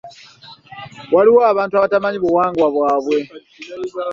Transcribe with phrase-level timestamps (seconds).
[1.15, 3.17] Waliwo abantu abatamanyi buwangwa bwabwe.